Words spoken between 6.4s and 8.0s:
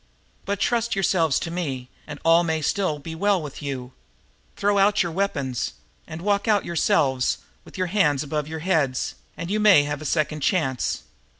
out yourselves, with your